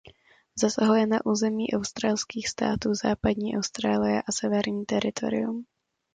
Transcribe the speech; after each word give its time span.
Zasahuje 0.55 1.05
na 1.07 1.25
území 1.25 1.73
australských 1.73 2.47
států 2.49 2.95
Západní 2.95 3.57
Austrálie 3.57 4.21
a 4.21 4.31
Severní 4.31 4.85
teritorium. 4.85 5.65